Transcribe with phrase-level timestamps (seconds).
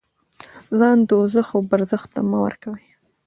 [0.79, 2.85] ځان دوزخ او برزخ ته مه ورکوئ.